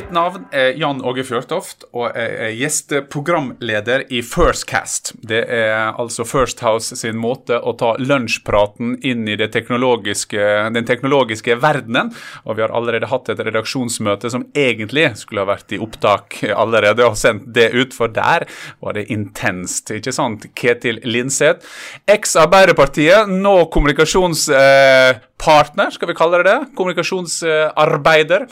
[0.00, 5.10] Mitt navn er Jan Åge Fjørtoft, og jeg er gjesteprogramleder i Firstcast.
[5.28, 11.58] Det er altså First House sin måte å ta lunsjpraten inn i teknologiske, den teknologiske
[11.60, 12.14] verdenen.
[12.48, 17.04] Og vi har allerede hatt et redaksjonsmøte som egentlig skulle ha vært i opptak allerede,
[17.04, 18.48] og sendt det ut, for der
[18.80, 19.92] var det intenst.
[19.92, 20.48] Ikke sant?
[20.56, 21.68] Ketil Linseth,
[22.08, 23.58] eks Arbeiderpartiet, nå
[25.40, 26.72] kommunikasjonspartner, skal vi kalle det det.
[26.76, 28.46] Kommunikasjonsarbeider.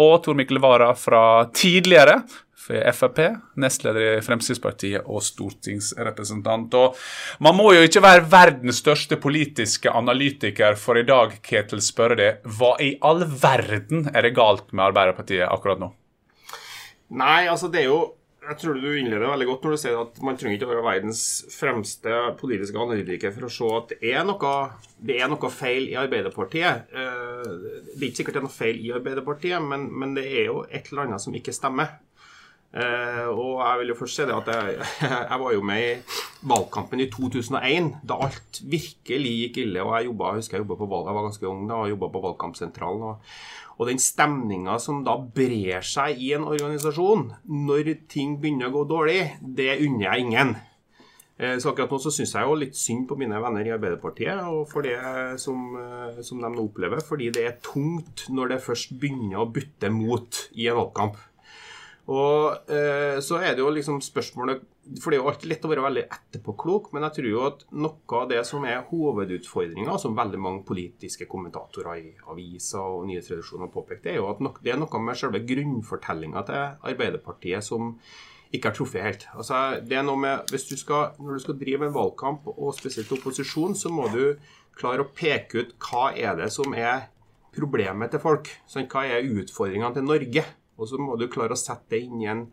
[0.00, 2.22] Og Tor Mikkel Wara fra tidligere
[2.70, 3.18] Frp,
[3.58, 6.74] nestleder i Fremskrittspartiet og stortingsrepresentant.
[6.78, 6.94] Og
[7.42, 12.46] man må jo ikke være verdens største politiske analytiker for i dag, Ketil, spørre deg
[12.46, 15.90] hva i all verden er det galt med Arbeiderpartiet akkurat nå?
[17.10, 18.00] Nei, altså det er jo
[18.50, 20.86] jeg tror du innleder veldig godt når du sier at man trenger ikke å være
[20.86, 21.22] verdens
[21.54, 24.54] fremste politiske analytiker for å se at det er noe,
[25.06, 26.90] det er noe feil i Arbeiderpartiet.
[26.90, 27.52] Eh,
[27.94, 30.64] det er ikke sikkert det er noe feil i Arbeiderpartiet, men, men det er jo
[30.66, 32.00] et eller annet som ikke stemmer.
[32.70, 34.74] Uh, og jeg vil jo først si det at jeg,
[35.32, 39.82] jeg, var jo med i valgkampen i 2001, da alt virkelig gikk ille.
[39.82, 41.90] og Jeg jobbet, jeg husker jeg jobba på valg, jeg var ganske ung da og
[41.90, 43.02] jobba på valgkampsentralen.
[43.08, 43.32] Og,
[43.80, 48.84] og den stemninga som da brer seg i en organisasjon når ting begynner å gå
[48.92, 50.52] dårlig, det unner jeg ingen.
[51.40, 54.44] Uh, så akkurat nå så syns jeg jo litt synd på mine venner i Arbeiderpartiet
[54.46, 54.94] og for det
[55.42, 57.02] som, uh, som de nå opplever.
[57.02, 61.18] Fordi det er tungt når det først begynner å butte mot i en valgkamp.
[62.10, 64.64] Og eh, så er det jo liksom spørsmålet
[64.98, 67.62] For det er jo alltid lett å være veldig etterpåklok, men jeg tror jo at
[67.70, 73.68] noe av det som er hovedutfordringa, som veldig mange politiske kommentatorer i aviser og nyhetsredaksjoner
[73.68, 77.94] har påpekt, det er jo at det er noe med selve grunnfortellinga til Arbeiderpartiet som
[78.50, 79.28] ikke har truffet helt.
[79.36, 82.74] Altså, det er noe med, hvis du skal, Når du skal drive en valgkamp, og
[82.74, 84.34] spesielt opposisjon, så må du
[84.74, 87.06] klare å peke ut hva er det som er
[87.54, 88.50] problemet til folk.
[88.66, 90.44] Sånn, hva er utfordringene til Norge?
[90.80, 92.46] Og så må du klare å sette det inn i en,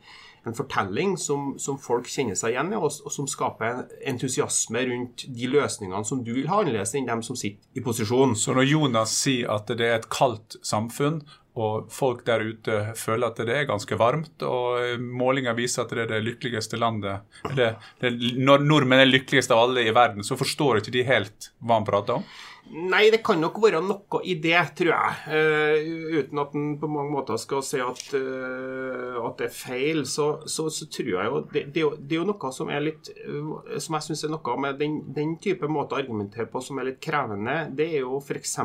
[0.48, 5.28] en fortelling som, som, folk kjenner seg igjen i, og, og, som skaper entusiasme rundt
[5.34, 8.36] de løsningene som du vil ha annerledes enn dem som sitter i posisjon.
[8.38, 11.24] Så når Jonas sier at det er et kaldt samfunn,
[11.58, 16.04] og folk der ute føler at det er ganske varmt, og målinger viser at det
[16.04, 17.26] er det lykkeligste landet
[17.58, 17.72] det,
[18.02, 21.80] det, Når nordmenn er lykkeligst av alle i verden, så forstår ikke de helt hva
[21.80, 22.28] han prater om?
[22.68, 25.20] Nei, det kan nok være noe i det, tror jeg.
[25.32, 30.04] Uh, uten at en på mange måter skal si at, uh, at det er feil,
[30.10, 33.12] så, så, så tror jeg jo det, det, det, er jo noe som er litt
[33.24, 36.82] uh, Som jeg syns er noe med den, den, type måte å argumentere på som
[36.82, 37.58] er litt krevende.
[37.78, 38.58] Det er jo f.eks.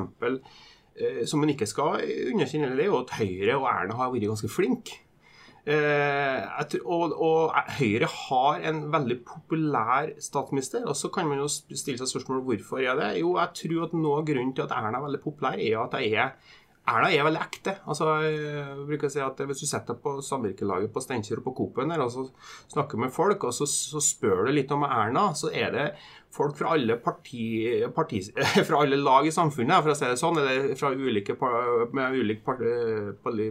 [1.28, 4.50] som man ikke skal underkjenne, det er jo at Høyre og Erna har vært ganske
[4.50, 4.98] flinke.
[5.62, 10.86] Eh, og, og, Høyre har en veldig populær statsminister.
[10.88, 13.12] Og så kan man jo stille seg spørsmål hvorfor er det.
[13.20, 15.94] Jo, jeg tror at noe av grunnen til at Erna er veldig populær, er at
[15.98, 16.34] hun er
[16.82, 17.76] Erna er veldig ekte.
[17.86, 21.44] Altså, jeg bruker å si at Hvis du setter deg på samvirkelaget på Steinkjer og
[21.46, 22.24] på Coop-en og så
[22.72, 25.84] snakker med folk, og så, så, spør du litt om Erna, så er det
[26.32, 27.44] folk fra alle, parti,
[27.94, 28.18] parti,
[28.68, 31.36] fra alle lag i samfunnet, for å si det sånn, eller fra ulike,
[31.94, 32.42] med ulik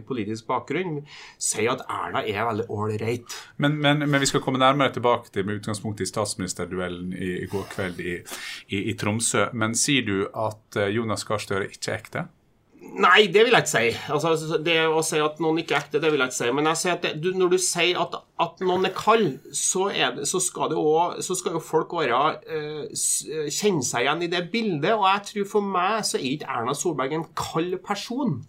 [0.08, 1.00] politisk bakgrunn,
[1.40, 3.38] sier at Erna er veldig ålreit.
[3.62, 7.48] Men, men, men, vi skal komme nærmere tilbake til med utgangspunkt i statsministerduellen i, i
[7.48, 8.18] går kveld i,
[8.68, 9.48] i, i Tromsø.
[9.56, 12.28] Men sier du at eh, Jonas Gahr Støre ikke er ekte?
[12.92, 13.90] Nei, det vil jeg ikke si.
[14.12, 16.50] Altså, det å si at noen ikke er ekte, det vil jeg ikke si.
[16.52, 19.88] Men jeg sier at det, du, når du sier at, at noen er kald, så,
[19.92, 22.20] er det, så, skal også, så, skal jo folk være,
[22.50, 24.92] uh, kjenne seg igjen i det bildet.
[24.96, 28.40] Og jeg tror for meg så er ikke Erna Solberg en kald person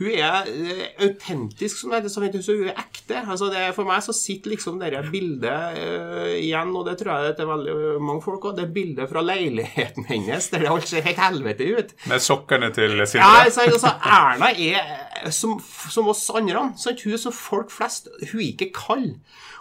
[0.00, 3.18] hun er uh, autentisk, som det heter, så hun er ekte.
[3.20, 7.34] Altså det, for meg så sitter liksom det bildet uh, igjen, og det tror jeg
[7.36, 11.04] det er veldig mange folk òg, det bildet fra leiligheten hennes der det alt ser
[11.04, 11.92] helt helvete ut.
[12.08, 13.28] Med sokkene til Sindre?
[13.28, 15.58] Ja, altså, Erna er som,
[15.92, 16.70] som oss andre.
[16.80, 17.04] Sant?
[17.04, 18.08] Hun er som folk flest.
[18.30, 19.10] Hun er ikke kald.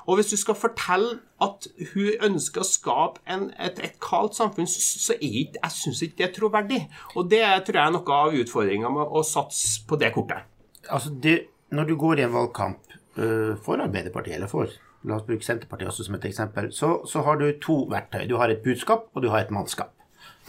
[0.10, 4.68] Og hvis du skal fortelle at hun ønsker å skape en, et, et kaldt samfunn,
[4.70, 6.82] så, er ikke, jeg syns ikke det er troverdig.
[7.16, 10.50] Og det tror jeg er noe av utfordringa med å satse på det kortet.
[10.90, 11.40] Altså, det,
[11.76, 14.72] Når du går i en valgkamp uh, for Arbeiderpartiet, eller for
[15.08, 16.74] La oss bruke Senterpartiet også som et eksempel.
[16.76, 18.26] Så, så har du to verktøy.
[18.28, 19.94] Du har et budskap, og du har et mannskap.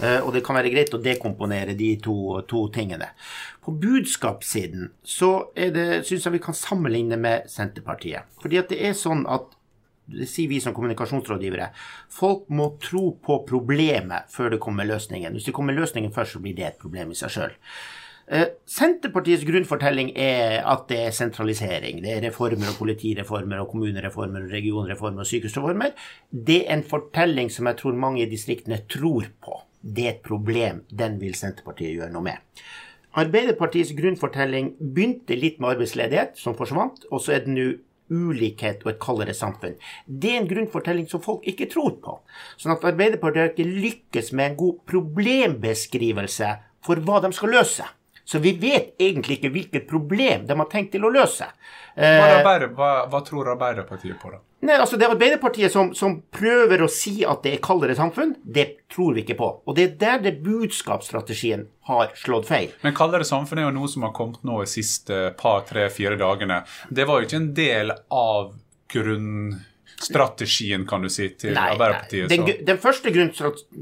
[0.00, 2.17] Uh, og det kan være greit å dekomponere de to,
[2.49, 3.11] to tingene.
[3.61, 8.31] På budskapssiden så syns jeg vi kan sammenligne med Senterpartiet.
[8.41, 9.52] Fordi at det er sånn at
[10.11, 11.70] det sier vi som kommunikasjonsrådgivere.
[12.11, 15.37] Folk må tro på problemet før det kommer løsningen.
[15.37, 17.55] Hvis det kommer løsningen først, så blir det et problem i seg sjøl.
[18.30, 21.98] Eh, Senterpartiets grunnfortelling er at det er sentralisering.
[22.04, 25.96] Det er reformer og politireformer og kommunereformer og regionreformer og sykehusreformer.
[26.30, 29.58] Det er en fortelling som jeg tror mange i distriktene tror på.
[29.82, 30.84] Det er et problem.
[30.94, 32.64] Den vil Senterpartiet gjøre noe med.
[33.18, 37.68] Arbeiderpartiets grunnfortelling begynte litt med arbeidsledighet, som forsvant, og så er det nå
[38.10, 39.74] ulikhet og et kaldere samfunn.
[40.06, 42.20] Det er en grunnfortelling som folk ikke tror på.
[42.58, 47.86] Sånn at Arbeiderpartiet har ikke lykkes med en god problembeskrivelse for hva de skal løse.
[48.30, 51.48] Så vi vet egentlig ikke hvilket problem de har tenkt til å løse.
[51.96, 54.38] Hva, hva, hva tror Arbeiderpartiet på, da?
[54.60, 58.36] Nei, altså Det er Arbeiderpartiet som, som, prøver å si at det er kaldere samfunn.
[58.44, 59.48] Det tror vi ikke på.
[59.66, 62.70] Og det er der det budskapsstrategien har slått feil.
[62.84, 66.20] Men kaldere samfunn er jo noe som har kommet nå de siste par, tre, fire
[66.20, 66.60] dagene.
[66.86, 68.52] Det var jo ikke en del av
[68.94, 69.58] grunn
[70.00, 72.28] strategien, kan du si, til nei, Arbeiderpartiet?
[72.31, 73.10] Den, den, første,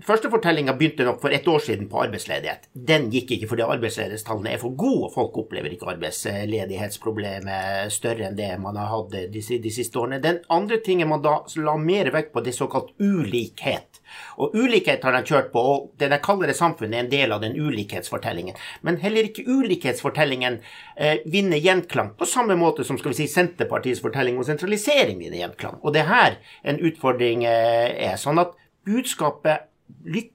[0.06, 2.68] første fortellinga begynte nok for ett år siden på arbeidsledighet.
[2.72, 8.38] Den gikk ikke fordi arbeidsledighetstallene er for gode, og folk opplever ikke arbeidsledighetsproblemet større enn
[8.38, 10.22] det man har hatt de, de siste årene.
[10.24, 13.97] Den andre tingen man da la mer vekt på, det er såkalt ulikhet.
[14.38, 17.34] Og ulikhet har de kjørt på, og det de kaller det samfunnet, er en del
[17.34, 18.58] av den ulikhetsfortellingen.
[18.86, 20.60] Men heller ikke ulikhetsfortellingen
[20.96, 25.42] eh, vinner gjenklang, på samme måte som skal vi si, Senterpartiets fortelling om sentralisering vinner
[25.42, 25.80] gjenklang.
[25.82, 26.38] Og det er her
[26.68, 28.16] en utfordring eh, er.
[28.20, 28.54] Sånn at
[28.88, 29.68] budskapet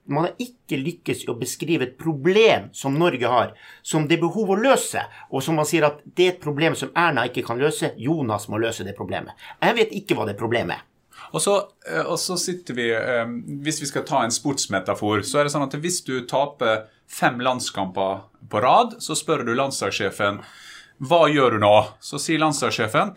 [0.06, 4.24] man har ikke lykkes i å beskrive et problem som Norge har, som det er
[4.24, 7.46] behov å løse, og som man sier at det er et problem som Erna ikke
[7.46, 9.38] kan løse, Jonas må løse det problemet.
[9.62, 10.90] Jeg vet ikke hva det problemet er.
[11.34, 11.54] Og så,
[11.90, 13.24] eh, og så, sitter vi eh,
[13.64, 17.40] Hvis vi skal ta en sportsmetafor, så er det sånn at hvis du taper fem
[17.42, 20.44] landskamper på rad, så spør du landslagssjefen
[21.04, 21.74] hva gjør du nå?
[21.98, 23.16] Så sier landslagssjefen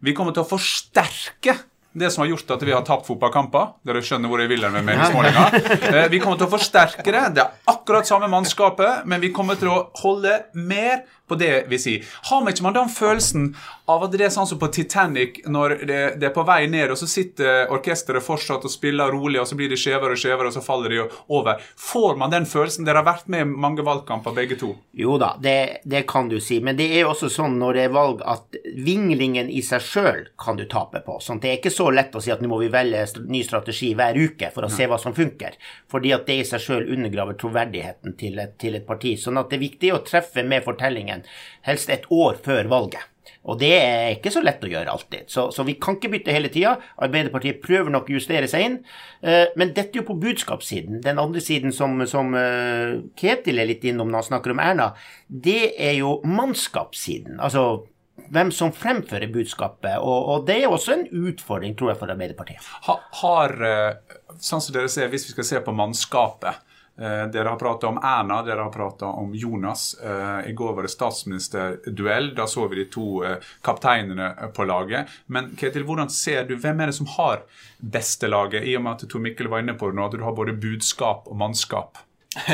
[0.00, 1.56] vi kommer til å forsterke
[1.92, 3.74] det som har gjort at vi har tapt fotballkamper.
[3.86, 5.46] Dere skjønner hvor jeg vil med meningsmålinga.
[5.88, 7.22] Eh, vi kommer til å forsterke det.
[7.36, 11.78] Det er akkurat samme mannskapet, men vi kommer til å holde mer på det vi
[11.78, 12.04] sier.
[12.30, 13.50] Har man ikke man den følelsen
[13.88, 16.92] av at det er sånn som på Titanic, når det, det er på vei ned,
[16.92, 20.50] og så sitter orkesteret fortsatt og spiller rolig, og så blir det skjevere og skjevere,
[20.50, 21.62] og så faller de over.
[21.80, 22.88] Får man den følelsen?
[22.88, 24.74] Dere har vært med i mange valgkamper, begge to.
[24.96, 26.60] Jo da, det, det kan du si.
[26.64, 30.60] Men det er også sånn når det er valg, at vinglingen i seg sjøl kan
[30.60, 31.18] du tape på.
[31.24, 33.92] Sånn, det er ikke så lett å si at nå må vi velge ny strategi
[33.98, 35.58] hver uke for å se hva som funker.
[35.90, 39.14] Fordi at det i seg sjøl undergraver troverdigheten til et, til et parti.
[39.20, 41.24] Sånn at det er viktig å treffe med fortellingen
[41.68, 43.06] helst et år før valget.
[43.48, 45.28] Og det er ikke så lett å gjøre alltid.
[45.32, 46.74] Så, så vi kan ikke bytte hele tida.
[47.04, 48.78] Arbeiderpartiet prøver nok å justere seg inn.
[49.22, 51.00] Uh, men dette er jo på budskapssiden.
[51.04, 54.90] Den andre siden som, som uh, Ketil er litt innom når han snakker om Erna,
[55.28, 57.38] det er jo mannskapssiden.
[57.40, 57.86] Altså
[58.34, 59.98] hvem som fremfører budskapet.
[59.98, 62.70] Og, og, det er også en utfordring, tror jeg, for Arbeiderpartiet.
[62.88, 66.64] Ha, har, eh, sånn som dere ser, Hvis vi skal se på mannskapet
[67.00, 69.94] Eh, dere har prata om Erna, dere har prata om Jonas.
[70.02, 72.32] Eh, I går var det statsministerduell.
[72.34, 73.22] Da så vi de to
[73.62, 75.06] kapteinene på laget.
[75.26, 77.44] Men Ketil, hvordan ser du, hvem er det som har
[77.78, 80.26] beste laget, i og med at Tor Mikkel var inne på det nå, at du
[80.26, 82.02] har både budskap og mannskap?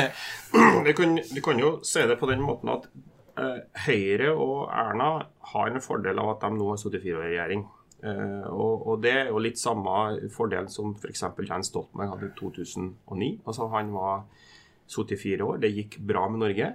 [0.85, 2.85] Vi kan, vi kan jo se det på den måten at
[3.85, 5.09] Høyre og Erna
[5.51, 7.65] har en fordel av at de nå har sittet i regjering.
[8.05, 11.23] Uh, og, og, det er jo litt samme fordel som f.eks.
[11.47, 13.29] Jens Stoltenberg hadde i 2009.
[13.47, 14.25] Altså Han var
[14.91, 16.71] 74 år, det gikk bra med Norge.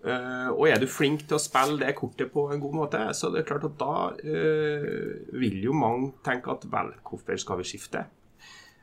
[0.00, 3.32] Uh, og er du flink til å spille det kortet på en god måte, så
[3.32, 5.10] det er klart at da uh,
[5.42, 8.06] vil jo mange tenke at vel, hvorfor skal vi skifte?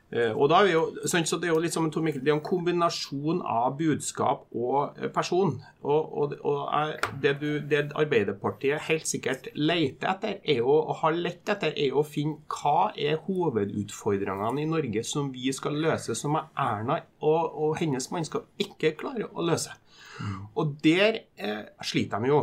[0.08, 2.38] Eh, og da er jo, så Det er jo litt som Tor Mikkel, det er
[2.38, 5.58] en kombinasjon av budskap og eh, person.
[5.82, 11.18] Og, og, og det, du, det, Arbeiderpartiet helt sikkert leter etter, er jo, og har
[11.18, 16.16] lett etter, er jo å finne hva er hovedutfordringene i Norge som vi skal løse,
[16.16, 19.76] som Erna og, og hennes mannskap ikke klarer å løse.
[20.18, 20.40] Mm.
[20.56, 22.40] Og der eh, sliter de jo.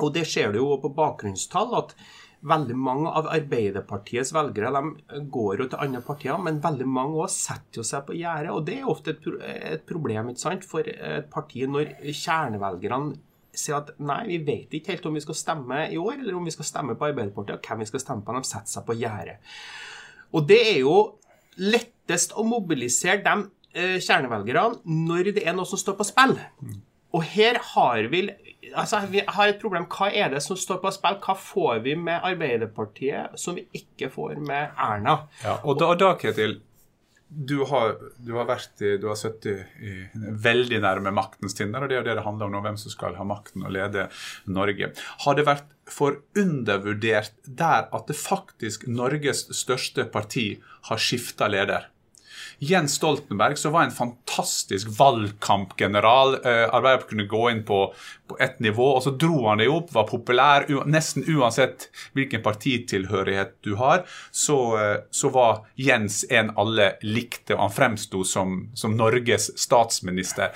[0.00, 1.76] Og det ser du jo på bakgrunnstall.
[1.76, 1.94] at
[2.40, 7.50] veldig mange av Arbeiderpartiets velgere de går jo til andre partier, men veldig mange også
[7.50, 8.52] setter jo seg på gjerdet.
[8.54, 9.26] Og det er ofte et,
[9.74, 13.18] et problem ikke sant, for et parti når kjernevelgerne
[13.56, 16.46] sier at nei, vi vet ikke helt om vi skal stemme i år, eller om
[16.46, 18.36] vi skal stemme på Arbeiderpartiet, og hvem vi skal stemme på.
[18.36, 19.56] De setter seg på gjerdet.
[20.36, 20.98] Og det er jo
[21.60, 23.34] lettest å mobilisere de
[23.74, 24.80] eh, kjernevelgerne
[25.10, 26.38] når det er noe som står på spill.
[27.10, 28.28] Og her har vi
[28.74, 29.86] altså, vi har et problem.
[29.90, 31.20] Hva er det som står på spill?
[31.24, 35.22] Hva får vi med Arbeiderpartiet som vi ikke får med Erna?
[35.44, 36.58] Ja, og da, da Ketil,
[37.30, 41.90] du har, du har, vært i, du har sittet i, veldig nærme maktens tinder, og
[41.90, 44.08] det er jo det det handler om nå, hvem som skal ha makten og lede
[44.50, 44.90] Norge.
[45.24, 50.48] Har det vært for undervurdert der at det faktisk Norges største parti
[50.90, 51.86] har skifta leder?
[52.62, 56.34] Jens Stoltenberg, som var en fantastisk valgkampgeneral.
[56.34, 57.78] Eh, Arbeiderpartiet kunne gå inn på,
[58.28, 60.68] på ett nivå, og så dro han det opp, var populær.
[60.84, 67.64] Nesten uansett hvilken partitilhørighet du har, så, eh, så var Jens en alle likte, og
[67.64, 70.52] han fremsto som, som Norges statsminister.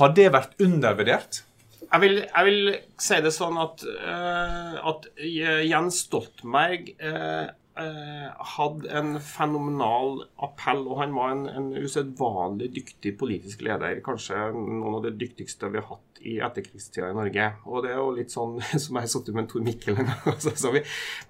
[0.00, 1.44] Har det vært undervurdert?
[1.84, 9.16] Jeg vil, jeg vil si det sånn at, uh, at Jens Stoltenberg uh, hadde en
[9.18, 13.98] fenomenal appell, og han var en, en usedvanlig dyktig politisk leder.
[14.04, 17.48] Kanskje noen av de dyktigste vi har hatt i etterkrigstida i Norge.
[17.66, 19.98] Og det er jo litt sånn som jeg satt med Tor Mikkel.
[20.30, 20.70] Altså,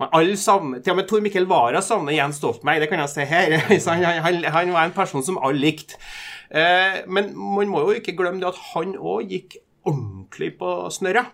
[0.04, 3.28] alle sammen, til og med Tor Mikkel Wara savner Jens Stoltenberg, det kan jeg se
[3.30, 3.56] her.
[3.94, 5.96] Han, han, han var en person som alle likte.
[7.08, 9.56] Men man må jo ikke glemme det at han òg gikk
[9.88, 11.26] ordentlig på snørra.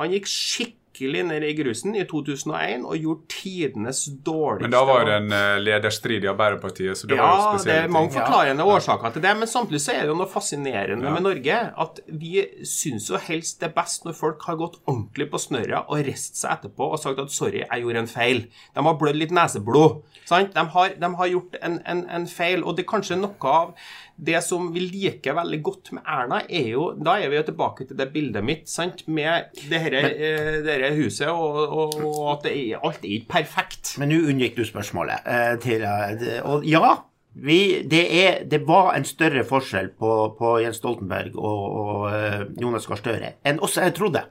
[0.00, 5.04] Han gikk skikkelig ned i grusen i 2001 og gjorde tidenes dårligste Men da var
[5.08, 7.64] det en uh, lederstrid i Arbeiderpartiet, så det ja, var jo spesielle ting.
[7.64, 8.76] Ja, det er mange forklarende ja.
[8.76, 11.14] årsaker til det, men samtidig så er det jo noe fascinerende ja.
[11.16, 15.28] med Norge at vi syns jo helst det er best når folk har gått ordentlig
[15.32, 18.46] på snørra og reist seg etterpå og sagt at 'sorry, jeg gjorde en feil'.
[18.74, 20.02] De har blødd litt neseblod.
[20.24, 20.54] Sant?
[20.54, 23.74] De, har, de har gjort en, en, en feil, og det er kanskje noe av
[24.16, 27.86] det som vi liker veldig godt med Erna, er jo Da er vi jo tilbake
[27.88, 29.02] til det bildet mitt sant?
[29.06, 33.96] med det dette eh, huset, og, og, og, at er, alt er ikke perfekt.
[33.98, 35.26] Men nå unngikk du spørsmålet.
[35.26, 36.94] Eh, til, eh, og ja,
[37.34, 42.86] vi, det, er, det, var en større forskjell på, på Jens Stoltenberg og, og Jonas
[42.86, 44.22] Gahr Støre enn også jeg trodde.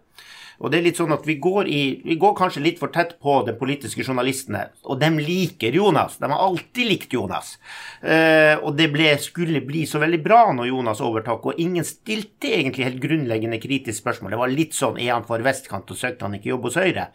[0.62, 3.16] Og det er litt sånn at vi går, i, vi går kanskje litt for tett
[3.24, 6.20] på de politiske journalistene, og de liker Jonas.
[6.22, 7.56] De har alltid likt Jonas.
[8.02, 12.54] Eh, og det ble, skulle bli så veldig bra når Jonas overtok, og ingen stilte
[12.54, 14.36] egentlig helt grunnleggende kritisk spørsmål.
[14.36, 17.10] Det var litt sånn er han for vestkant og søkte han ikke jobb hos Høyre?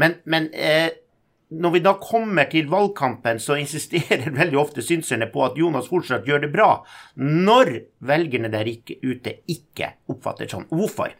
[0.00, 0.90] Men, men uh,
[1.50, 6.28] når vi da kommer til valgkampen, så insisterer veldig ofte synserne på at Jonas fortsatt
[6.28, 6.68] gjør det bra,
[7.18, 7.72] når
[8.06, 10.68] velgerne der ikke, ute ikke oppfatter sånn.
[10.70, 11.16] Hvorfor?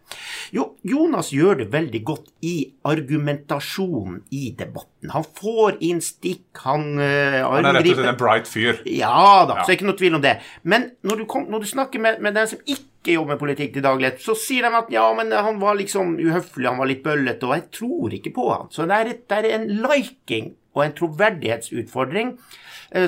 [0.55, 2.57] Jo, Jonas gjør det veldig godt i
[2.87, 5.00] argumentasjonen i debatten.
[5.09, 8.83] Han får inn stikk, han uh, Han er rett og slett en bright fyr.
[8.85, 9.65] Ja da, ja.
[9.65, 10.37] så er ikke noe tvil om det.
[10.63, 13.73] Men når du, kom, når du snakker med, med den som ikke jobber med politikk
[13.77, 17.05] til daglig, så sier de at ja, men han var liksom uhøflig, han var litt
[17.07, 18.69] bøllete, og jeg tror ikke på han.
[18.75, 22.35] Så det er, det er en liking og en troverdighetsutfordring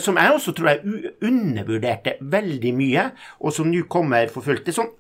[0.03, 3.05] som jeg også tror jeg undervurderte veldig mye,
[3.43, 4.69] og som nå kommer for fullt.
[4.75, 4.91] Sånn,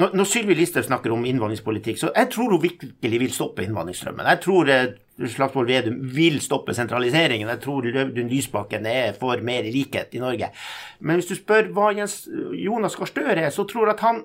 [0.00, 4.28] når, Sylvi Listhaug snakker om innvandringspolitikk, så jeg tror hun virkelig vil stoppe innvandringsstrømmen.
[4.32, 4.94] Jeg tror eh,
[5.34, 7.50] Slagsvold Vedum vil stoppe sentraliseringen.
[7.52, 10.48] Jeg tror Løvdun Lysbakken er for mer likhet i Norge.
[11.00, 12.22] Men hvis du spør hva Jens
[12.56, 14.22] Jonas Gahr Støre er, så tror jeg at han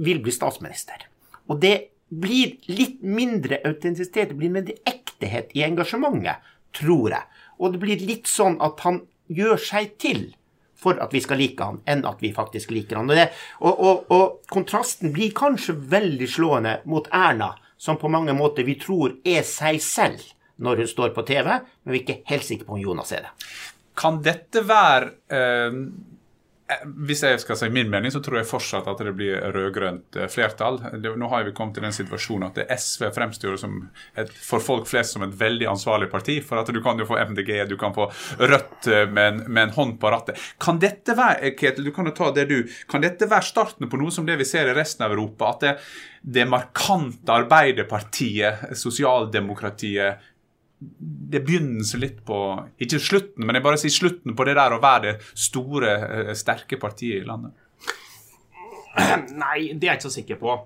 [0.00, 1.08] vil bli statsminister.
[1.48, 1.76] Og det
[2.10, 6.44] blir litt mindre autentisitet, det blir mindre ektehet i engasjementet,
[6.76, 7.40] tror jeg.
[7.60, 10.28] Og det blir litt sånn at han gjør seg til
[10.80, 13.10] for at vi skal like han, enn at vi faktisk liker han.
[13.10, 13.28] Og, det,
[13.60, 18.78] og, og, og kontrasten blir kanskje veldig slående mot Erna, som på mange måter vi
[18.80, 20.24] tror er seg selv
[20.60, 21.52] når hun står på TV,
[21.84, 23.34] men vi er ikke helt sikre på om Jonas er det.
[24.00, 25.76] Kan dette være Eh,
[27.06, 30.28] hvis jeg skal si min mening, så tror jeg fortsatt at det blir rød-grønt eh,
[30.30, 30.78] flertall.
[31.00, 35.24] Nå har vi kommet til den situasjonen at SV fremstår et, for folk flest som
[35.26, 36.38] et veldig ansvarlig parti.
[36.44, 38.10] For at du kan jo få MDG, du kan få
[38.40, 40.38] Rødt eh, med en, med en hånd på rattet.
[40.62, 42.58] Kan dette være Ketil, du kan jo ta det du,
[42.90, 45.54] kan dette være starten på noe som det vi ser i resten av Europa?
[45.54, 45.76] At det,
[46.22, 50.29] det markante Arbeiderpartiet, sosialdemokratiet,
[50.80, 52.36] det begynnelsen litt på
[52.80, 56.32] Ikke slutten, men jeg bare sier slutten på det der å være det store, eh,
[56.38, 57.52] sterke partiet i landet.
[59.42, 60.56] Nei, det er jeg ikke så sikker på.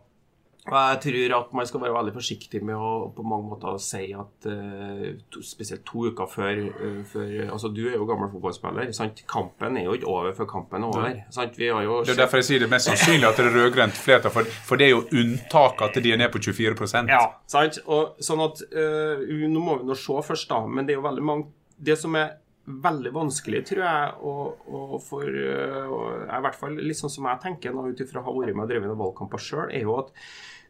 [0.64, 4.06] Og jeg tror at man skal være veldig forsiktig med å på mange måter si
[4.16, 5.02] at uh,
[5.32, 8.88] to, Spesielt to uker før, uh, før, Altså, du er jo gammel fotballspiller.
[8.96, 9.20] Sant?
[9.28, 11.18] Kampen er jo ikke over før kampen er over.
[11.34, 11.58] Sant?
[11.60, 13.98] Vi har jo det er derfor jeg sier det mest sannsynlig at det er rød-grønt
[13.98, 17.82] flertall, for, for, det er jo unntaket at de er ned på 24% Ja, sant.
[17.84, 20.64] Og, sånn at uh, Nå må vi nå se først, da.
[20.64, 21.52] Men det er jo veldig mange
[21.84, 26.98] Det som er veldig vanskelig, tror jeg, og, og for og, I hvert fall litt
[26.98, 29.68] sånn som jeg tenker nå ut ifra å ha vært med og drevet valgkamper sjøl,
[29.68, 30.14] er jo at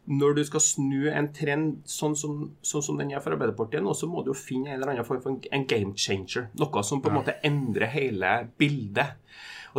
[0.04, 3.94] når du skal snu en trend sånn som, sånn som den er for Arbeiderpartiet nå,
[3.96, 6.50] så må du jo finne en eller annen form for en game changer.
[6.61, 7.20] Noe som på en ja.
[7.23, 9.20] måte endrer hele bildet.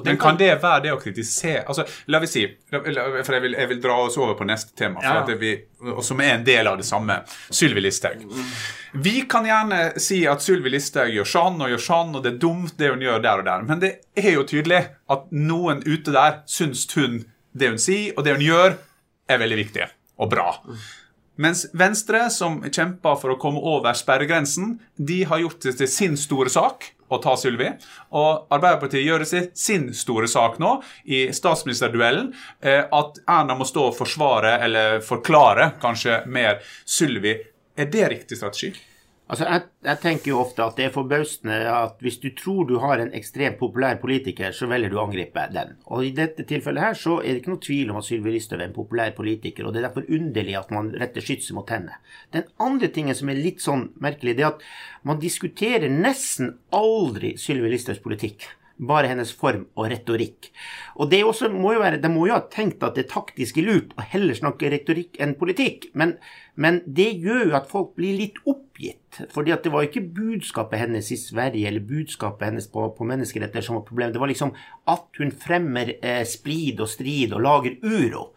[0.03, 2.83] Men kan det være det å kritisere altså, La vi si For
[3.31, 5.21] jeg vil, jeg vil dra oss over på neste tema, ja.
[5.39, 5.53] vi,
[6.03, 7.21] som er en del av det samme.
[7.47, 8.25] Sylvi Listhaug.
[9.05, 12.41] Vi kan gjerne si at Sylvi Listhaug gjør sånn og gjør sånn, og det er
[12.43, 13.67] dumt det hun gjør der og der.
[13.71, 14.81] Men det er jo tydelig
[15.15, 17.21] at noen ute der syns hun
[17.55, 18.81] det hun sier, og det hun gjør,
[19.31, 19.85] er veldig viktig
[20.17, 20.49] og bra.
[21.35, 26.15] Mens Venstre, som kjemper for å komme over sperregrensen, de har gjort det til sin
[26.19, 27.67] store sak å ta Sylvi.
[28.15, 32.31] Og Arbeiderpartiet gjør det til sin store sak nå, i statsministerduellen,
[32.63, 37.35] eh, at Erna må stå og forsvare, eller forklare kanskje mer, Sylvi.
[37.75, 38.71] Er det riktig strategi?
[39.25, 42.75] Altså, jeg, jeg, tenker jo ofte at det er forbausende at hvis du tror du
[42.83, 45.71] har en ekstremt populær politiker, så velger du å angripe den.
[45.89, 48.61] Og i dette tilfellet her så er det ikke noe tvil om at Sylvi Listhaug
[48.61, 51.97] er en populær politiker, og det er derfor underlig at man retter skytset mot henne.
[52.37, 54.67] Den andre tingen som er litt sånn merkelig, det er at
[55.09, 58.45] man diskuterer nesten aldri Sylvi Listhaugs politikk
[58.77, 60.49] bare hennes form og retorikk.
[60.99, 63.57] Og det også må jo være, De må jo ha tenkt at det er taktisk
[63.63, 66.17] lurt å heller snakke retorikk enn politikk, men,
[66.55, 69.23] men, det gjør jo at folk blir litt oppgitt.
[69.31, 73.79] fordi det var ikke budskapet hennes i Sverige eller budskapet hennes på, på menneskeretter som
[73.79, 74.13] var problemet.
[74.13, 74.51] Det var liksom
[74.91, 78.33] at hun fremmer eh, splid og strid og lager uro.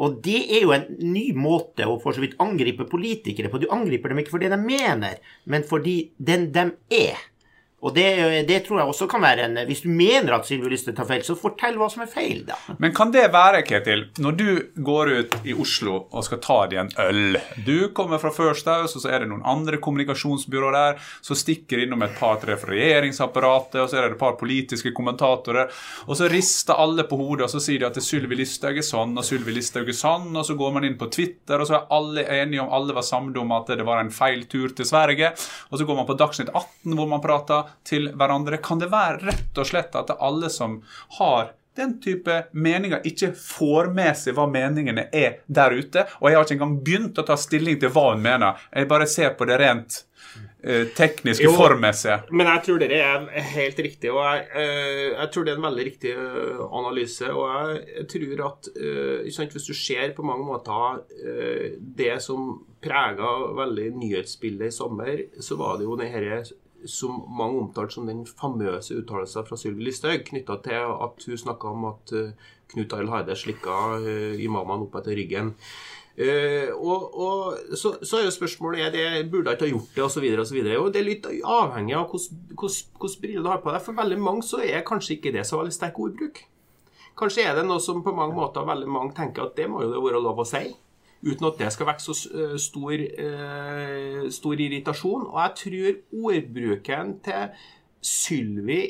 [0.00, 3.60] Og det er jo en ny måte å for så vidt angripe politikere på.
[3.60, 7.20] Du angriper dem ikke for det de mener, men fordi den de er.
[7.82, 8.06] Og det,
[8.46, 11.24] det, tror jeg også kan være en Hvis du mener at Sylvi Lysthaug tar feil,
[11.26, 12.56] så fortell hva som er feil, da.
[12.82, 14.50] Men kan det være, Ketil, når du
[14.86, 18.94] går ut i Oslo og skal ta deg en øl Du kommer fra First House,
[18.94, 21.00] og så er det noen andre kommunikasjonsbyråer der.
[21.24, 25.70] Så stikker innom et par-tre fra regjeringsapparatet, og så er det et par politiske kommentatorer.
[26.06, 29.16] Og så rister alle på hodet, og så sier de at Sylvi Lysthaug er sånn,
[29.18, 31.92] og Sylvi Lysthaug er sånn, og så går man inn på Twitter, og så er
[31.98, 35.34] alle enige om alle var samde om at det var en feil tur til Sverige.
[35.72, 38.60] Og så går man på Dagsnytt 18, hvor man prater til hverandre?
[38.62, 40.80] Kan det være rett og slett at alle som
[41.18, 46.06] har den type meninger ikke får med seg hva meningene er der ute.
[46.20, 48.64] Og jeg har ikke engang begynt å ta stilling til hva hun mener.
[48.72, 50.02] Jeg bare ser på det rent
[50.66, 52.18] uh, tekniske, jo, formmessige.
[52.30, 53.24] Men jeg tror det er
[53.54, 57.30] helt riktig, og jeg, uh, jeg, tror det er en veldig riktig uh, analyse.
[57.32, 58.72] Og jeg, jeg tror at
[59.54, 61.00] hvis du ser på mange måter
[61.80, 62.52] det som
[62.82, 66.42] prega veldig nyhetsbildet i sommer, så var det jo denne
[66.88, 71.72] som mange omtalte som den famøse uttalelsen fra Sylvi Listhaug knytta til at hun snakka
[71.72, 75.52] om at uh, Knut Arild Hareide slikka uh, imamene opp etter ryggen.
[76.12, 80.04] Uh, og, og så, så, er jo spørsmålet er det, burde ikke ha gjort det,
[80.04, 80.64] osv.
[80.76, 83.84] Og Det er litt avhengig av hvilke briller du har på deg.
[83.84, 86.44] For veldig mange så er kanskje ikke det så veldig sterk ordbruk.
[87.18, 89.92] Kanskje er det noe som på mange måter veldig mange tenker at det må jo
[89.92, 90.70] det være lov å si
[91.22, 92.92] uten at det skal vekke så eh, stor,
[93.26, 95.28] eh, stor, irritasjon.
[95.30, 97.62] Og jeg tror ordbruken til
[98.02, 98.82] Sylvi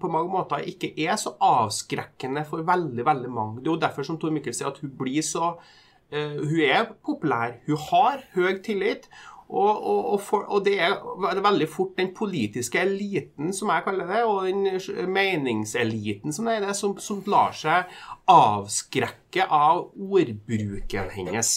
[0.00, 3.60] på mange måter ikke er så avskrekkende for veldig veldig mange.
[3.60, 6.90] Det er jo derfor som Tor Mikkel sier at hun blir så uh, Hun er
[7.06, 7.54] populær.
[7.66, 9.06] Hun har høy tillit.
[9.52, 14.08] Og, og, og, for, og, det er veldig fort den politiske eliten, som jeg kaller
[14.08, 17.90] det, og den meningseliten, som det er som, som lar seg
[18.32, 21.52] avskrekke av ordbruken hennes.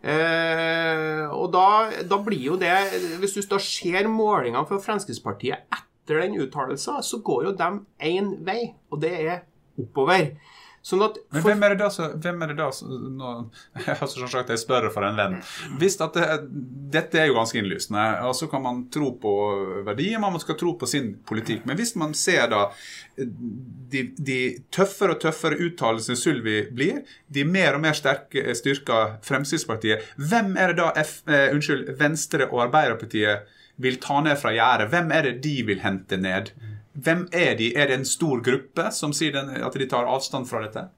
[0.00, 1.68] Eh, og da,
[2.08, 2.72] da, blir jo det
[3.20, 7.68] Hvis du da ser målingene fra Fremskrittspartiet etter den uttalelsen, så går jo de
[8.08, 9.42] én vei, og det er
[9.78, 10.32] oppover.
[10.80, 13.30] Sånn at Men hvem er det da som hvem er det da nå,
[14.00, 15.36] altså sånn sagt, Jeg spør for en venn.
[15.80, 16.28] Hvis at det,
[16.96, 18.04] Dette er jo ganske innlysende.
[18.24, 19.34] og så kan man tro på
[19.86, 21.66] verdier, man skal tro på sin politikk.
[21.68, 22.62] Men hvis man ser da
[23.16, 24.40] de, de
[24.72, 30.72] tøffere og tøffere uttalelsene Sylvi blir, de mer og mer sterke styrker Fremskrittspartiet, hvem er
[30.72, 34.88] det da F, eh, unnskyld, Venstre og Arbeiderpartiet vil ta ned fra gjerdet?
[34.94, 36.54] Hvem er det de vil hente ned?
[36.92, 37.68] Hvem er de?
[37.78, 40.88] Er det en stor gruppe som sier den, at de tar avstand fra dette?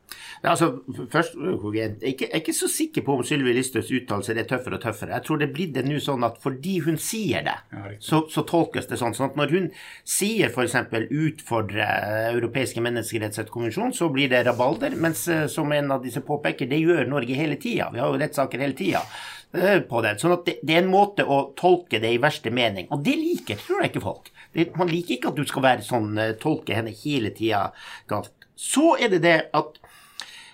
[0.42, 0.70] Ja, altså,
[1.12, 4.48] først, jeg, er ikke, jeg er ikke så sikker på om Sylvi Listhaugs uttalelser er
[4.48, 5.12] tøffere og tøffere.
[5.12, 8.44] Jeg tror det blir det nå sånn at fordi hun sier det, ja, så, så,
[8.48, 9.14] tolkes det sånn.
[9.18, 9.68] sånn at når hun
[10.08, 10.78] sier f.eks.
[11.12, 11.90] utfordre
[12.32, 14.96] europeiske menneskerettighetskonvensjon, så blir det rabalder.
[14.96, 17.92] Mens eh, som en av disse påpeker, det gjør Norge hele tida.
[17.92, 19.04] Vi har jo rettssaker hele tida
[19.52, 20.18] på den.
[20.20, 22.88] Sånn at det, det, er en måte å tolke det i verste mening.
[22.94, 24.32] Og det liker tror jeg ikke folk.
[24.52, 27.66] Det, man liker ikke at du skal være sånn, eh, tolke henne hele tida
[28.10, 28.32] galt.
[28.56, 29.78] Så er det det at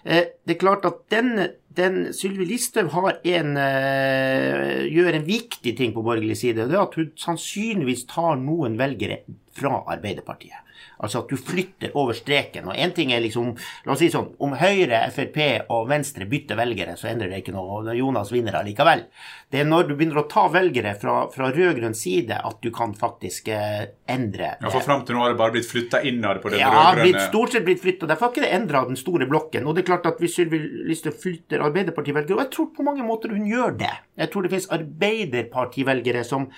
[0.05, 1.35] eh, det er klart at den,
[1.79, 6.67] den Sylvi Listhaug eh, gjør en viktig ting på borgerlig side.
[6.67, 9.23] Det er at hun sannsynligvis tar noen velgere
[9.59, 10.68] fra Arbeiderpartiet.
[10.99, 12.67] Altså at du flytter over streken.
[12.69, 13.53] Og én ting er liksom
[13.87, 15.39] La oss si sånn Om Høyre, Frp
[15.75, 17.81] og Venstre bytter velgere, så endrer det ikke noe.
[17.83, 19.05] og Jonas vinner allikevel.
[19.51, 22.93] Det er når du begynner å ta velgere fra, fra rød-grønn side, at du kan
[22.99, 26.53] faktisk eh, endre Ja, For fram til nå har det bare blitt flytta innad på
[26.53, 28.09] den ja, rød-grønne Ja, stort sett blitt flytta.
[28.11, 29.67] Derfor har ikke det endra den store blokken.
[29.69, 30.61] Og det er klart at hvis Sylvi
[30.91, 33.95] Listhaug flytter Arbeiderparti-velgere Og jeg tror på mange måter hun gjør det.
[34.19, 36.49] Jeg tror det finnes Arbeiderparti-velgere som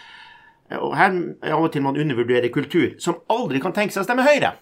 [0.78, 1.14] og her
[1.50, 4.54] av og til man undervurderer kultur, som aldri kan tenke seg å stemme Høyre.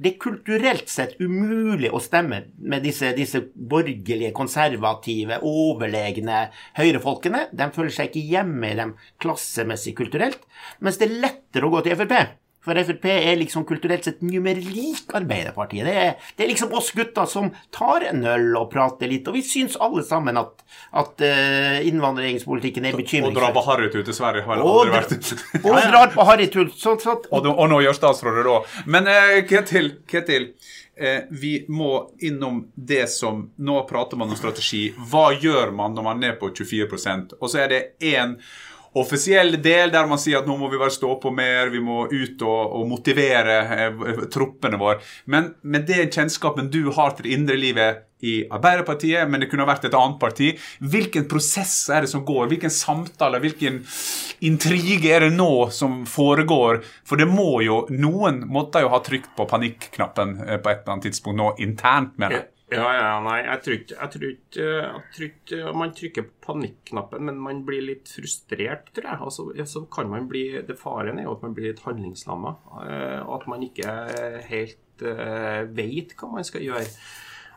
[0.00, 6.46] Det er kulturelt sett umulig å stemme med disse, disse borgerlige, konservative, overlegne
[6.78, 7.50] høyrefolkene.
[7.52, 10.40] De føler seg ikke hjemme i dem klassemessig kulturelt.
[10.80, 12.16] Mens det er lettere å gå til Frp.
[12.64, 15.86] For Frp er liksom kulturelt sett mye mer lik Arbeiderpartiet.
[15.86, 19.38] Det er, det er liksom oss gutter som tar en øl og prater litt, og
[19.38, 20.60] vi syns alle sammen at,
[21.00, 23.32] at uh, innvandringspolitikken er bekymringsfull.
[23.32, 25.16] Og drar på harrytur til Sverige har aldri vært
[25.64, 26.68] Og drar på harrytur.
[26.76, 28.78] Sånn, sånn, og, og, nå gjør statsrådet det òg.
[28.92, 30.50] Men uh, Ketil, Ketil
[31.00, 34.90] eh, vi må innom det som Nå prater man om strategi.
[34.96, 37.80] Hva gjør man når man er ned på 24% Og så er det
[38.12, 38.36] én
[38.98, 42.04] offisiell del der man sier at nå må vi bare stå på mer, vi må
[42.10, 45.00] ut og, og motivere eh, troppene våre.
[45.30, 49.64] Men med den kjennskapen du har til det indre livet i Arbeiderpartiet, men det kunne
[49.68, 50.50] vært et annet parti,
[50.80, 52.50] hvilken prosess er det som går?
[52.50, 53.80] Hvilken samtale, hvilken
[54.44, 56.82] intrige er det nå som foregår?
[57.08, 60.96] For det må jo Noen måtte jo ha trykt på panikknappen eh, på et eller
[60.96, 62.48] annet tidspunkt nå internt, mener jeg.
[62.70, 66.44] Ja, ja, nei, jeg tror ikke, jeg tror ikke, jeg tror ikke Man trykker på
[66.50, 69.22] panikknappen, men man blir litt frustrert, tror jeg.
[69.26, 72.54] Altså, så kan man bli, det Faren er jo at man blir litt handlingslamma.
[72.84, 73.96] Eh, og at man ikke
[74.50, 76.86] helt uh, vet hva man skal gjøre.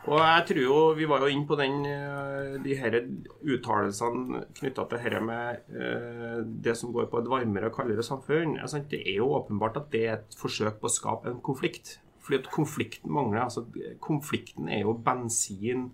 [0.04, 4.84] Og jeg tror jo, Vi var jo inne på den, eh, de her uttalelsene knytta
[4.90, 8.58] til dette med det som går på et varmere og kaldere samfunn.
[8.90, 12.00] Det er jo åpenbart at det er et forsøk på å skape en konflikt.
[12.24, 13.44] Fordi at konflikten mangler.
[13.44, 13.66] altså
[14.00, 15.90] Konflikten er jo bensin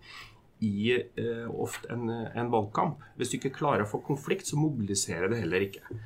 [0.60, 3.00] i eh, ofte en, en, valgkamp.
[3.16, 5.96] Hvis du ikke klarer å få konflikt, så mobiliserer det heller ikke.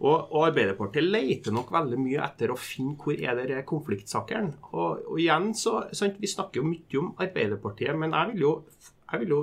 [0.00, 4.56] Og, og Arbeiderpartiet leter nok veldig mye etter å finne hvor er det konfliktsakene.
[4.72, 8.54] Og, og igjen så, sant, Vi snakker jo mye om Arbeiderpartiet, men jeg vil jo,
[9.12, 9.42] jeg vil jo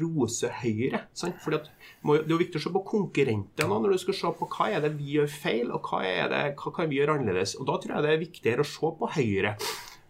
[0.00, 1.04] rose Høyre.
[1.16, 1.38] Sant?
[1.42, 1.70] Fordi at,
[2.02, 4.68] Det er jo viktig å se på konkurrenter nå, når du skal se på hva
[4.72, 7.56] er det vi gjør feil, og hva, er det, hva kan vi gjøre annerledes.
[7.60, 9.56] Og Da tror jeg det er viktigere å se på Høyre.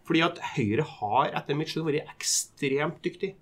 [0.03, 3.33] Fordi at Høyre har etter mitt skjønn vært ekstremt dyktig.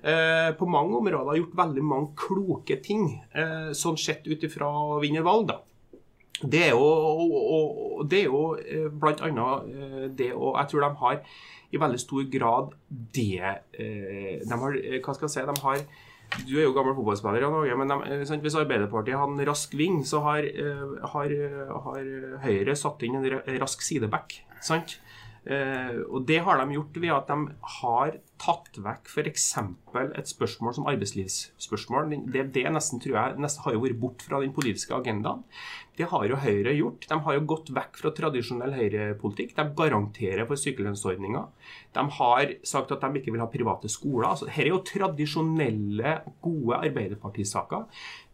[0.00, 4.68] Eh, på mange områder har gjort veldig mange kloke ting, eh, sånn sett ut ifra
[4.68, 5.48] å vinne valg.
[5.48, 5.60] da.
[6.42, 10.90] Det er jo, det er jo eh, blant annet eh, det og Jeg tror de
[11.00, 11.16] har
[11.68, 13.40] i veldig stor grad det
[13.74, 15.48] eh, De har Hva skal jeg si?
[15.48, 15.82] De har
[16.44, 20.02] du er jo gammel fotballspiller, Norge, men de, sant, hvis Arbeiderpartiet har en rask ving,
[20.04, 20.44] så har,
[21.14, 21.32] har,
[21.86, 22.10] har
[22.42, 23.24] Høyre satt inn en
[23.62, 24.36] rask sideback.
[24.60, 24.98] sant?
[25.48, 29.46] Uh, og Det har de gjort ved at de har tatt vekk f.eks.
[29.96, 32.12] et spørsmål som arbeidslivsspørsmål.
[32.34, 35.40] Det, det nesten tror jeg nesten har jo vært bort fra den politiske agendaen.
[35.98, 37.06] Det har jo Høyre gjort.
[37.10, 39.56] De har jo gått vekk fra tradisjonell høyrepolitikk.
[39.56, 41.42] De garanterer for sykelønnsordninga.
[41.96, 44.28] De har sagt at de ikke vil ha private skoler.
[44.28, 47.88] Altså, her er jo tradisjonelle, gode Arbeiderpartisaker.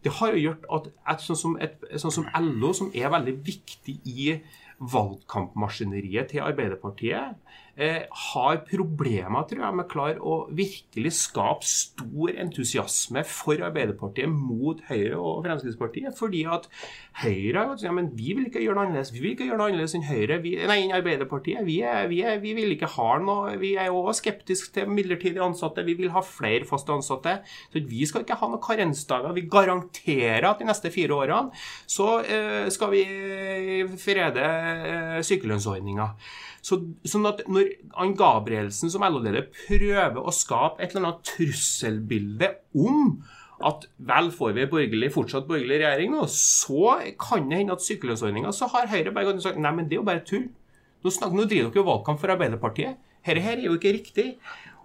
[0.05, 3.39] Det har jo gjort at et, sånn, som et, sånn som LO, som er veldig
[3.47, 4.35] viktig i
[4.79, 7.37] valgkampmaskineriet til Arbeiderpartiet
[7.75, 14.81] eh, har problemer tror jeg, med klar å virkelig skape stor entusiasme for Arbeiderpartiet mot
[14.89, 16.15] Høyre og Fremskrittspartiet.
[16.17, 16.67] Fordi at
[17.21, 19.13] Høyre har ja, men vi vil ikke gjøre noe annerledes.
[19.15, 20.39] Vi vil ikke gjøre noe annerledes enn Høyre.
[20.43, 21.63] Vi, nei, Arbeiderpartiet.
[21.67, 25.43] Vi, er, vi, er, vi, vil ikke ha noe Vi er òg skeptiske til midlertidig
[25.43, 25.85] ansatte.
[25.87, 27.37] Vi vil ha flere faste ansatte.
[27.71, 29.35] Så vi skal ikke ha noen karensdager.
[29.35, 33.03] Vi garanterer at de neste fire årene så eh, skal vi
[34.01, 34.64] frede eh,
[35.25, 36.09] sykelønnsordninga.
[36.65, 42.51] Så, sånn at når Ann Gabrielsen som LO-leder prøver å skape et eller annet trusselbilde
[42.81, 43.17] om
[43.63, 48.51] at vel får vi borgerlig, fortsatt borgerlig regjering nå, så kan det hende at sykelønnsordninga
[48.55, 50.49] så har Høyre bare gått og sagt nei, men det er jo bare tull.
[51.05, 52.97] Nå, snakker, nå driver dere jo valgkamp for Arbeiderpartiet.
[53.25, 54.27] Dette her er jo ikke riktig.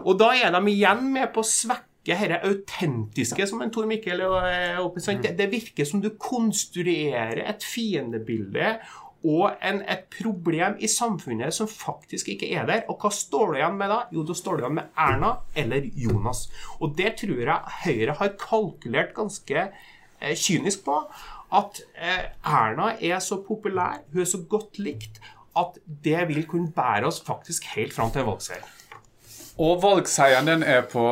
[0.04, 4.22] Og da er de igjen med på å svekke dette autentiske, som en Tor Mikkel
[4.22, 8.78] det, det virker som du konstruerer et fiendebilde
[9.20, 12.86] og en, et problem i samfunnet som faktisk ikke er der.
[12.88, 13.98] Og hva står du igjen med da?
[14.14, 16.46] Jo, da står du igjen med Erna eller Jonas.
[16.80, 21.02] Og det tror jeg Høyre har kalkulert ganske eh, kynisk på.
[21.52, 25.20] At eh, Erna er så populær, hun er så godt likt,
[25.58, 28.79] at det vil kunne bære oss faktisk helt fram til en.
[29.58, 31.02] Og valgseieren den er på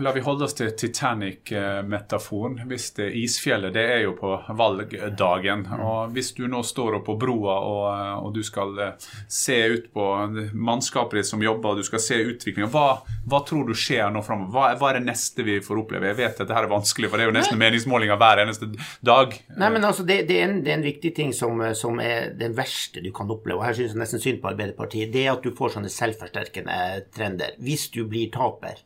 [0.00, 2.62] La vi holde oss til Titanic-metaforen.
[2.68, 5.66] Hvis det isfjellet, det er jo på valgdagen.
[5.76, 7.86] Og hvis du nå står oppe på broa og,
[8.22, 10.06] og, du skal eh, se ut på
[10.54, 14.22] mannskapet ditt som jobber, og du skal se utviklinga, hva, hva, tror du skjer nå
[14.24, 14.52] framover?
[14.54, 16.08] Hva, hva, er det neste vi får oppleve?
[16.12, 18.70] Jeg vet at dette er vanskelig, for det er jo nesten meningsmålinger hver eneste
[19.04, 19.36] dag.
[19.58, 22.32] Nei, men altså, det, det, er, en, det er, en, viktig ting som, som, er
[22.38, 25.34] den verste du kan oppleve, og her synes jeg nesten synd på Arbeiderpartiet, det er
[25.34, 26.80] at du får sånne selvforsterkende
[27.12, 27.58] trender.
[27.60, 28.82] Hvis hvis du blir taper,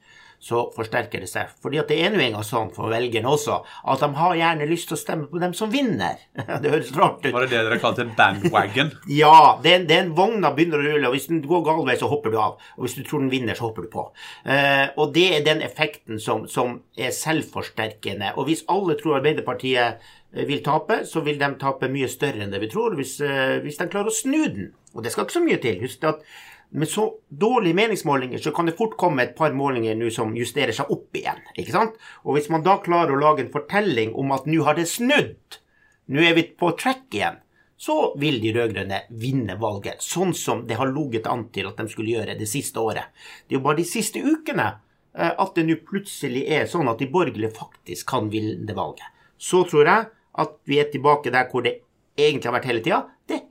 [0.47, 1.51] så forsterker det seg.
[1.63, 3.57] Fordi at det er nå engang sånn for velgerne også,
[3.89, 6.21] at de har gjerne lyst til å stemme på dem som vinner.
[6.63, 7.33] det høres rart ut.
[7.35, 8.93] Var det det dere kalte bandwagon?
[9.23, 12.35] ja, den, den vogna begynner å rulle, og hvis den går gal vei, så hopper
[12.35, 12.61] du av.
[12.77, 14.07] Og hvis du tror den vinner, så hopper du på.
[14.45, 18.37] Eh, og det er den effekten som, som er selvforsterkende.
[18.37, 22.53] Og hvis alle tror Arbeiderpartiet eh, vil tape, så vil de tape mye større enn
[22.55, 24.75] det vi tror, hvis, eh, hvis de klarer å snu den.
[24.97, 25.81] Og det skal ikke så mye til.
[25.83, 26.23] Husk at
[26.71, 30.75] med så dårlige meningsmålinger så kan det fort komme et par målinger nå som justerer
[30.77, 31.39] seg opp igjen.
[31.57, 31.97] ikke sant?
[32.25, 35.61] Og hvis man da klarer å lage en fortelling om at nå har det snudd,
[36.07, 37.39] nå er vi på track igjen,
[37.77, 41.93] så vil de rød-grønne vinne valget, sånn som det har ligget an til at de
[41.93, 43.13] skulle gjøre det siste året.
[43.45, 47.03] Det er jo bare de siste ukene eh, at det nå plutselig er sånn at
[47.03, 49.13] de borgerlige faktisk kan vinne valget.
[49.37, 50.09] Så tror jeg
[50.41, 51.79] at vi er tilbake der hvor det
[52.17, 53.03] egentlig har vært hele tida.
[53.29, 53.43] Det,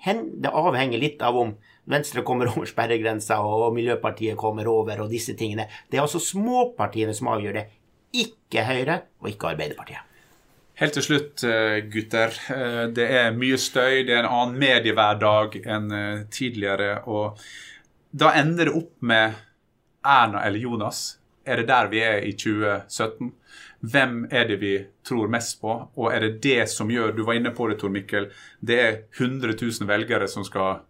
[0.42, 1.54] det avhenger litt av om
[1.92, 5.68] Venstre kommer over sperregrensa, og Miljøpartiet kommer over, og disse tingene.
[5.90, 7.66] Det er altså småpartiene som avgjør det,
[8.16, 10.12] ikke Høyre og ikke Arbeiderpartiet.
[10.76, 12.34] Helt til slutt, eh, gutter.
[12.52, 16.98] Eh, det er mye støy, det er en annen mediehverdag enn eh, tidligere.
[17.08, 17.40] Og
[18.12, 19.38] da ender det opp med
[20.04, 21.18] Erna eller Jonas.
[21.48, 23.32] Er det der vi er i 2017?
[23.86, 24.74] Hvem er det vi
[25.06, 27.94] tror mest på, og er det det som gjør Du var inne på det, Tor
[27.94, 28.28] Mikkel.
[28.60, 30.82] Det er 100 000 velgere som skal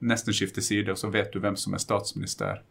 [0.00, 2.62] nesten skifte side, og så vet du hvem som er statsminister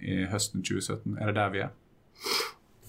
[0.00, 1.18] i høsten 2017.
[1.18, 1.74] Er det der vi er?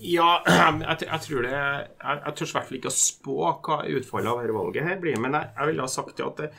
[0.01, 3.81] Ja, jeg, jeg tror det Jeg, jeg tør i hvert fall ikke å spå hva
[3.97, 6.49] utfallet av dette valget her blir, men jeg, jeg ville ha sagt at det,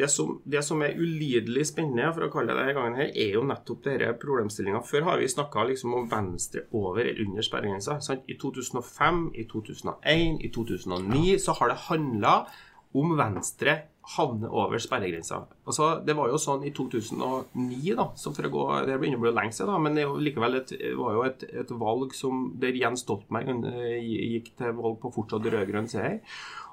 [0.00, 3.36] det, som, det som, er ulidelig spennende, for å kalle det denne gangen her, er
[3.36, 4.80] jo nettopp denne problemstillinga.
[4.86, 7.98] Før har vi snakka liksom om Venstre over eller under sperregrensa.
[8.24, 12.34] I 2005, i 2001, i 2009 så har det handla
[12.96, 13.76] om Venstre
[14.16, 15.42] havner over sperregrensa.
[15.68, 19.26] Altså, det var jo sånn i 2009, da, som for å gå, det begynner å
[19.26, 22.78] bli lenge siden, da, men det likevel et, var jo et, et, valg som, der
[22.80, 24.00] Jens Stoltenberg eh,
[24.34, 26.18] gikk til valg på fortsatt rød-grønn seier.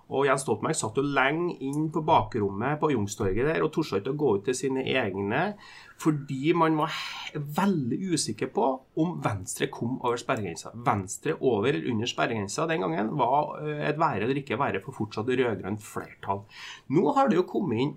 [0.08, 4.14] Og Jens Stoltenberg satt jo lenge inn på bakrommet på Youngstorget der og torde ikke
[4.14, 5.42] å gå ut til sine egne
[5.98, 6.94] fordi man var
[7.34, 8.66] veldig usikker på
[9.02, 10.72] om Venstre kom over sperregrensa.
[10.86, 14.96] Venstre over eller under sperregrensa den gangen var eh, et være eller ikke være for
[14.96, 16.44] fortsatt rød-grønt flertall.
[16.94, 17.96] Nå har det jo kommet inn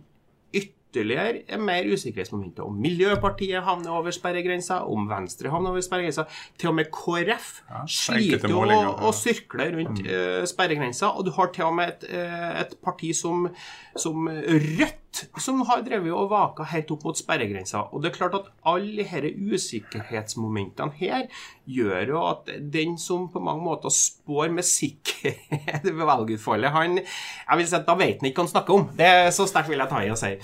[0.91, 2.67] ytterligere mer usikkerhetsmomenter.
[2.67, 6.27] Om Miljøpartiet havner over sperregrensa, om Venstre havner over sperregrensa.
[6.59, 10.09] Til og med KrF ja, sliter jo å sirkle rundt mm.
[10.11, 11.13] uh, sperregrensa.
[11.15, 13.47] Og du har til og med et, uh, et parti som,
[13.95, 17.85] som, Rødt, som har drevet og vaka helt opp mot sperregrensa.
[17.91, 21.31] Og det er klart at alle disse usikkerhetsmomentene her
[21.71, 27.59] gjør jo at den som på mange måter spår med sikkerhet ved valgutfallet, han jeg
[27.59, 28.85] vil si at Da vet han ikke hva han snakker om.
[28.99, 30.35] Det er Så sterkt vil jeg ta i å si.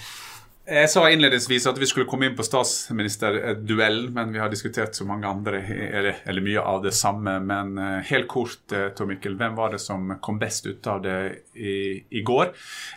[0.67, 5.05] Jeg sa innledningsvis at vi skulle komme inn på statsministerduellen, men vi har diskutert så
[5.07, 7.37] mange andre, eller, eller, mye av det samme.
[7.47, 11.05] Men eh, helt kort, eh, Tor Mikkel, hvem var det som kom best ut av
[11.05, 11.17] det
[11.55, 11.77] i,
[12.11, 12.51] i går?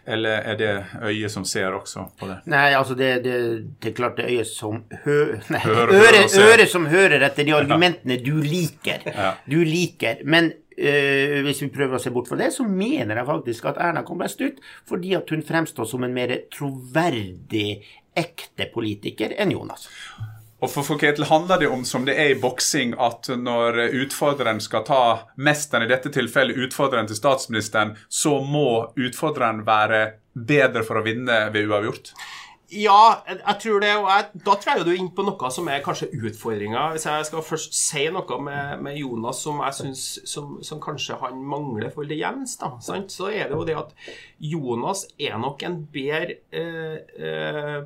[0.10, 0.72] Eller er det
[1.12, 2.40] øyet som ser også på det?
[2.50, 3.36] Nei, altså det, det,
[3.78, 5.20] det er klart det er øyet som hø,
[5.54, 9.06] nei, øret, øre som hører etter de argumentene du liker.
[9.14, 9.36] Ja.
[9.46, 10.26] Du liker.
[10.26, 13.80] Men eh, hvis vi prøver å se bort fra det, så mener jeg faktisk at
[13.90, 17.82] Erna kom best ut fordi at hun fremstår som en mer troverdig,
[18.20, 19.88] ekte politiker enn Jonas.
[20.60, 24.84] Og for Ketil handler det om, som det er i boksing, at når utfordreren skal
[24.88, 25.04] ta
[25.40, 30.02] mesteren, i dette tilfellet utfordreren til statsministeren, så må utfordreren være
[30.36, 32.12] bedre for å vinne ved uavgjort?
[32.70, 33.92] Ja, jeg tror det.
[33.98, 36.90] Og jeg, da tror jeg du er inne på noe som er kanskje utfordringa.
[36.94, 41.18] Hvis jeg skal først si noe med, med Jonas som jeg synes, som, som, kanskje
[41.24, 43.14] han mangler for det Jens, da, sant?
[43.14, 43.96] så er det jo det at
[44.52, 47.80] Jonas er nok en bedre eh, eh,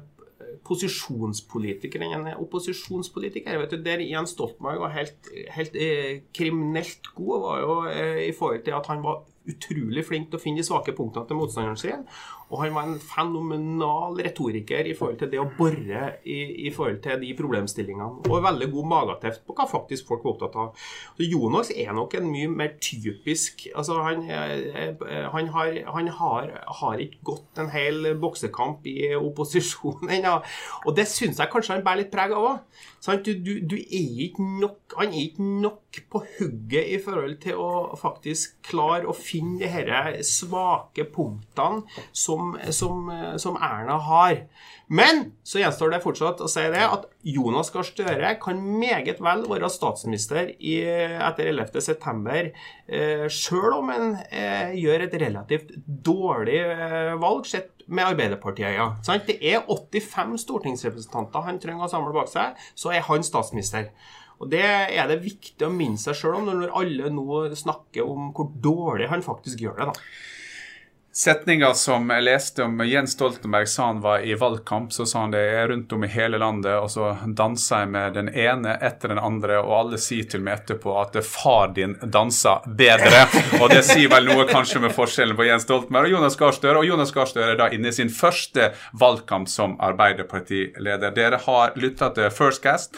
[0.67, 3.59] posisjonspolitiker enn en opposisjonspolitiker.
[3.63, 8.33] Vet du, Der Jens Stoltenberg var helt, helt eh, kriminelt god, var jo eh, i
[8.35, 11.79] forhold til at han var utrolig flink til å finne de svake punktene til motstanderen
[11.79, 12.05] sin.
[12.53, 16.99] Og han var en fenomenal retoriker i forhold til det å bore i, i forhold
[17.01, 18.27] til de problemstillingene.
[18.29, 20.85] Og veldig god mageteft på hva faktisk folk var opptatt av.
[21.17, 26.51] Så Jonas er nok en mye mer typisk altså Han, han, har, han har,
[26.81, 30.39] har, ikke gått en hel boksekamp i opposisjon ennå.
[30.85, 32.83] Og det syns jeg kanskje han bærer litt preg av òg.
[33.23, 33.77] Du, du, du,
[34.95, 40.17] Han er ikke nok på hugget i forhold til å faktisk klare å finne de
[40.17, 44.45] disse svake punktene som som, som, Erna har.
[44.87, 49.45] Men så gjenstår det fortsatt å si det at Jonas Gahr Støre kan meget vel
[49.49, 52.51] være statsminister i, etter 11.9.,
[52.87, 58.75] eh, sjøl om han eh, gjør et relativt dårlig eh, valg sett med Arbeiderpartiet.
[58.75, 58.91] Ja.
[59.27, 63.89] Det er 85 stortingsrepresentanter han trenger å samle bak seg, så er han statsminister.
[64.41, 68.31] Og Det er det viktig å minne seg sjøl om når alle nå snakker om
[68.35, 69.91] hvor dårlig han faktisk gjør det.
[69.91, 70.07] da.
[71.15, 75.33] Setninga som jeg leste om Jens Stoltenberg sa han var i valgkamp, så sa han
[75.35, 79.13] det er rundt om i hele landet, og så danser jeg med den ene etter
[79.13, 83.27] den andre, og alle sier til meg etterpå at far din danser bedre.
[83.61, 86.81] Og det sier vel noe kanskje med forskjellen på Jens Stoltenberg og Jonas Gahr Støre.
[86.81, 91.13] Og Jonas Gahr Støre er da inne i sin første valgkamp som Arbeiderpartileder.
[91.13, 92.97] Dere har lytta til First Cast.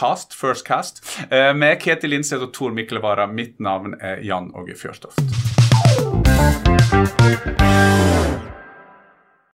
[0.00, 3.26] Cast, First Cast, eh, med Ketil Lindseth og Tor Miklevara.
[3.26, 4.74] Mitt navn er Jan Åge
[7.60, 8.49] you.